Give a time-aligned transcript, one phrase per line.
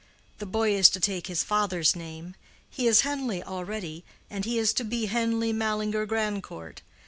[0.39, 2.33] The boy is to take his father's name;
[2.71, 6.81] he is Henleigh already, and he is to be Henleigh Mallinger Grandcourt.